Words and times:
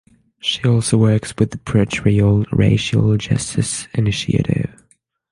She 0.39 0.63
also 0.67 0.97
works 0.97 1.35
with 1.37 1.51
the 1.51 1.59
Pretrial 1.59 2.43
Racial 2.51 3.15
Justice 3.17 3.87
Initiative. 3.93 4.83